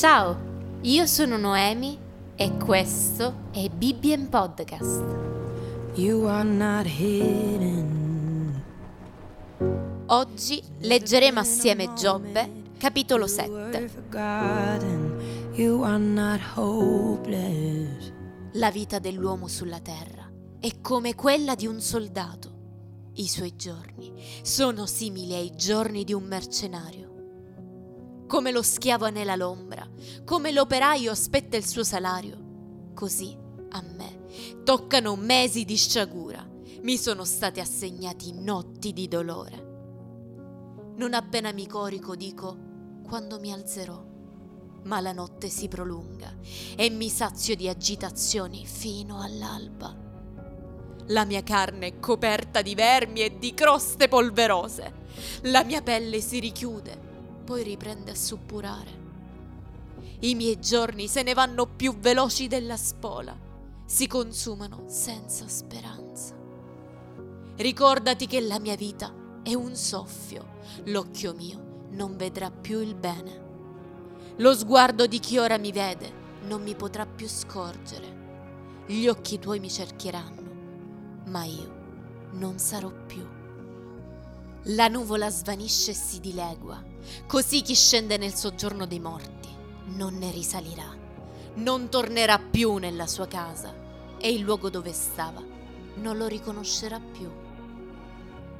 Ciao, 0.00 0.34
io 0.80 1.04
sono 1.04 1.36
Noemi 1.36 1.98
e 2.34 2.56
questo 2.56 3.50
è 3.50 3.68
Bibbien 3.68 4.30
Podcast. 4.30 5.04
Oggi 10.06 10.62
leggeremo 10.78 11.38
assieme 11.38 11.92
Giobbe, 11.92 12.62
capitolo 12.78 13.26
You 13.26 13.34
7. 13.34 13.50
were 13.50 13.88
forgotten. 13.88 15.50
You 15.52 15.82
are 15.82 15.98
not 15.98 16.40
hopeless. 16.54 18.10
La 18.52 18.70
vita 18.70 18.98
dell'uomo 18.98 19.48
sulla 19.48 19.80
terra 19.80 20.32
è 20.60 20.80
come 20.80 21.14
quella 21.14 21.54
di 21.54 21.66
un 21.66 21.78
soldato. 21.78 23.10
I 23.16 23.28
suoi 23.28 23.54
giorni 23.54 24.14
sono 24.40 24.86
simili 24.86 25.34
ai 25.34 25.52
giorni 25.54 26.04
di 26.04 26.14
un 26.14 26.22
mercenario. 26.22 27.09
Come 28.30 28.52
lo 28.52 28.62
schiavo 28.62 29.06
anela 29.06 29.34
l'ombra, 29.34 29.84
come 30.24 30.52
l'operaio 30.52 31.10
aspetta 31.10 31.56
il 31.56 31.66
suo 31.66 31.82
salario, 31.82 32.92
così 32.94 33.36
a 33.70 33.82
me 33.82 34.60
toccano 34.62 35.16
mesi 35.16 35.64
di 35.64 35.76
sciagura, 35.76 36.48
mi 36.82 36.96
sono 36.96 37.24
state 37.24 37.60
assegnati 37.60 38.32
notti 38.32 38.92
di 38.92 39.08
dolore. 39.08 40.92
Non 40.94 41.12
appena 41.12 41.50
mi 41.50 41.66
corico 41.66 42.14
dico 42.14 42.56
quando 43.04 43.40
mi 43.40 43.52
alzerò, 43.52 44.00
ma 44.84 45.00
la 45.00 45.10
notte 45.10 45.48
si 45.48 45.66
prolunga 45.66 46.32
e 46.76 46.88
mi 46.88 47.08
sazio 47.08 47.56
di 47.56 47.68
agitazioni 47.68 48.64
fino 48.64 49.20
all'alba. 49.20 49.92
La 51.08 51.24
mia 51.24 51.42
carne 51.42 51.86
è 51.88 51.98
coperta 51.98 52.62
di 52.62 52.76
vermi 52.76 53.22
e 53.22 53.38
di 53.40 53.54
croste 53.54 54.06
polverose. 54.06 55.08
La 55.42 55.64
mia 55.64 55.82
pelle 55.82 56.20
si 56.20 56.38
richiude, 56.38 57.09
poi 57.50 57.64
riprende 57.64 58.12
a 58.12 58.14
suppurare. 58.14 58.90
I 60.20 60.36
miei 60.36 60.60
giorni 60.60 61.08
se 61.08 61.24
ne 61.24 61.34
vanno 61.34 61.66
più 61.66 61.98
veloci 61.98 62.46
della 62.46 62.76
spola, 62.76 63.36
si 63.84 64.06
consumano 64.06 64.84
senza 64.86 65.48
speranza. 65.48 66.36
Ricordati 67.56 68.28
che 68.28 68.40
la 68.40 68.60
mia 68.60 68.76
vita 68.76 69.12
è 69.42 69.52
un 69.54 69.74
soffio, 69.74 70.58
l'occhio 70.84 71.34
mio 71.34 71.88
non 71.90 72.16
vedrà 72.16 72.52
più 72.52 72.78
il 72.78 72.94
bene. 72.94 73.48
Lo 74.36 74.54
sguardo 74.54 75.08
di 75.08 75.18
chi 75.18 75.36
ora 75.38 75.58
mi 75.58 75.72
vede 75.72 76.38
non 76.42 76.62
mi 76.62 76.76
potrà 76.76 77.04
più 77.04 77.26
scorgere. 77.26 78.84
Gli 78.86 79.08
occhi 79.08 79.40
tuoi 79.40 79.58
mi 79.58 79.68
cercheranno, 79.68 81.22
ma 81.26 81.42
io 81.42 82.28
non 82.34 82.60
sarò 82.60 82.92
più. 83.06 83.38
La 84.64 84.88
nuvola 84.88 85.30
svanisce 85.30 85.92
e 85.92 85.94
si 85.94 86.20
dilegua, 86.20 86.84
così 87.26 87.62
chi 87.62 87.74
scende 87.74 88.18
nel 88.18 88.34
soggiorno 88.34 88.86
dei 88.86 89.00
morti 89.00 89.48
non 89.96 90.18
ne 90.18 90.30
risalirà, 90.30 90.94
non 91.54 91.88
tornerà 91.88 92.38
più 92.38 92.76
nella 92.76 93.06
sua 93.06 93.26
casa 93.26 93.74
e 94.18 94.30
il 94.30 94.40
luogo 94.40 94.68
dove 94.68 94.92
stava 94.92 95.42
non 95.94 96.16
lo 96.16 96.26
riconoscerà 96.26 97.00
più. 97.00 97.30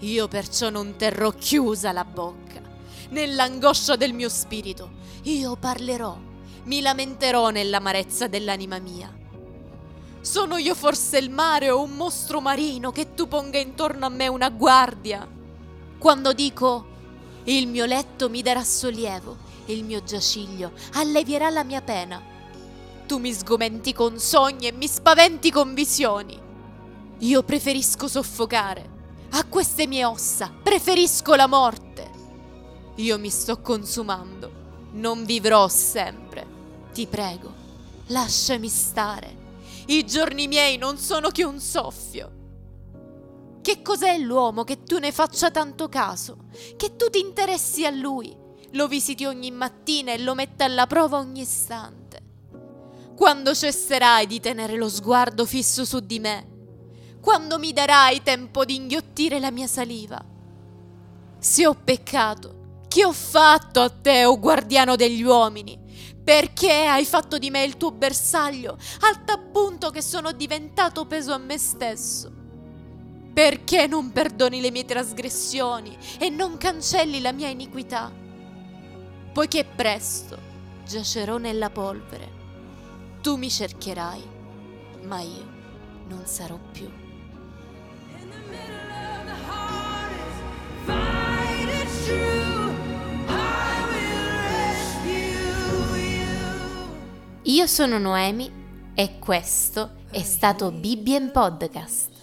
Io 0.00 0.28
perciò 0.28 0.68
non 0.68 0.96
terrò 0.96 1.30
chiusa 1.30 1.92
la 1.92 2.04
bocca. 2.04 2.60
Nell'angoscia 3.10 3.96
del 3.96 4.12
mio 4.12 4.28
spirito 4.28 4.90
io 5.22 5.56
parlerò, 5.56 6.16
mi 6.64 6.80
lamenterò 6.80 7.50
nell'amarezza 7.50 8.26
dell'anima 8.26 8.78
mia. 8.78 9.14
Sono 10.20 10.56
io 10.56 10.74
forse 10.74 11.18
il 11.18 11.30
mare 11.30 11.70
o 11.70 11.82
un 11.82 11.92
mostro 11.92 12.40
marino 12.40 12.90
che 12.90 13.14
tu 13.14 13.28
ponga 13.28 13.58
intorno 13.58 14.06
a 14.06 14.10
me 14.10 14.28
una 14.28 14.50
guardia? 14.50 15.35
Quando 15.98 16.32
dico 16.32 16.94
il 17.44 17.66
mio 17.66 17.84
letto 17.84 18.28
mi 18.28 18.42
darà 18.42 18.64
sollievo 18.64 19.46
il 19.66 19.84
mio 19.84 20.02
giaciglio 20.02 20.72
allevierà 20.92 21.50
la 21.50 21.64
mia 21.64 21.80
pena. 21.80 22.22
Tu 23.06 23.18
mi 23.18 23.32
sgomenti 23.32 23.92
con 23.92 24.18
sogni 24.18 24.66
e 24.66 24.72
mi 24.72 24.86
spaventi 24.86 25.50
con 25.50 25.74
visioni. 25.74 26.38
Io 27.18 27.42
preferisco 27.42 28.08
soffocare. 28.08 28.94
A 29.30 29.44
queste 29.44 29.86
mie 29.86 30.04
ossa 30.04 30.52
preferisco 30.62 31.34
la 31.34 31.46
morte. 31.46 32.10
Io 32.96 33.18
mi 33.18 33.30
sto 33.30 33.60
consumando. 33.60 34.64
Non 34.92 35.24
vivrò 35.24 35.68
sempre. 35.68 36.46
Ti 36.92 37.06
prego, 37.06 37.52
lasciami 38.06 38.68
stare. 38.68 39.44
I 39.86 40.04
giorni 40.04 40.46
miei 40.48 40.78
non 40.78 40.96
sono 40.96 41.30
che 41.30 41.44
un 41.44 41.60
soffio. 41.60 42.35
Che 43.66 43.82
cos'è 43.82 44.16
l'uomo 44.18 44.62
che 44.62 44.84
tu 44.84 44.98
ne 44.98 45.10
faccia 45.10 45.50
tanto 45.50 45.88
caso? 45.88 46.44
Che 46.76 46.94
tu 46.94 47.10
ti 47.10 47.18
interessi 47.18 47.84
a 47.84 47.90
lui, 47.90 48.32
lo 48.70 48.86
visiti 48.86 49.24
ogni 49.24 49.50
mattina 49.50 50.12
e 50.12 50.20
lo 50.20 50.36
metta 50.36 50.64
alla 50.64 50.86
prova 50.86 51.18
ogni 51.18 51.40
istante. 51.40 52.22
Quando 53.16 53.56
cesserai 53.56 54.28
di 54.28 54.38
tenere 54.38 54.76
lo 54.76 54.88
sguardo 54.88 55.44
fisso 55.44 55.84
su 55.84 55.98
di 55.98 56.20
me? 56.20 56.46
Quando 57.20 57.58
mi 57.58 57.72
darai 57.72 58.22
tempo 58.22 58.64
di 58.64 58.76
inghiottire 58.76 59.40
la 59.40 59.50
mia 59.50 59.66
saliva? 59.66 60.24
Se 61.36 61.66
ho 61.66 61.74
peccato, 61.74 62.84
che 62.86 63.04
ho 63.04 63.12
fatto 63.12 63.80
a 63.80 63.90
te, 63.90 64.26
o 64.26 64.38
guardiano 64.38 64.94
degli 64.94 65.24
uomini? 65.24 65.76
Perché 66.22 66.84
hai 66.84 67.04
fatto 67.04 67.36
di 67.36 67.50
me 67.50 67.64
il 67.64 67.76
tuo 67.76 67.90
bersaglio, 67.90 68.78
al 69.00 69.24
tal 69.24 69.90
che 69.90 70.02
sono 70.02 70.30
diventato 70.30 71.04
peso 71.06 71.32
a 71.32 71.38
me 71.38 71.58
stesso? 71.58 72.35
Perché 73.36 73.86
non 73.86 74.12
perdoni 74.12 74.62
le 74.62 74.70
mie 74.70 74.86
trasgressioni 74.86 75.94
e 76.18 76.30
non 76.30 76.56
cancelli 76.56 77.20
la 77.20 77.32
mia 77.32 77.48
iniquità? 77.48 78.10
Poiché 79.30 79.66
presto 79.66 80.38
giacerò 80.86 81.36
nella 81.36 81.68
polvere. 81.68 82.32
Tu 83.20 83.36
mi 83.36 83.50
cercherai, 83.50 84.22
ma 85.02 85.20
io 85.20 85.46
non 86.08 86.22
sarò 86.24 86.58
più. 86.72 86.90
Io 97.42 97.66
sono 97.66 97.98
Noemi 97.98 98.50
e 98.94 99.18
questo 99.18 99.96
è 100.10 100.22
stato 100.22 100.70
Bibbien 100.70 101.30
Podcast. 101.32 102.15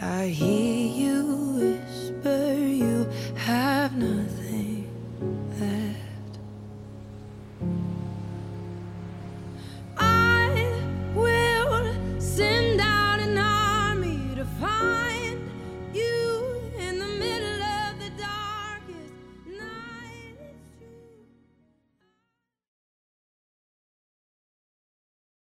I 0.00 0.28
hear 0.28 0.86
you 0.94 1.07